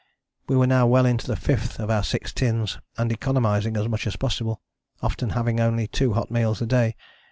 [0.47, 3.87] We were now well in to the fifth of our six tins, and economizing as
[3.87, 4.59] much as possible,
[5.03, 6.95] often having only two hot meals a day.